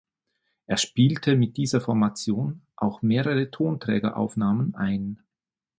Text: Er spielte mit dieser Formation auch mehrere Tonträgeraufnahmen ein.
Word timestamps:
Er 0.65 0.77
spielte 0.77 1.35
mit 1.35 1.57
dieser 1.57 1.79
Formation 1.79 2.63
auch 2.75 3.03
mehrere 3.03 3.51
Tonträgeraufnahmen 3.51 4.73
ein. 4.73 5.19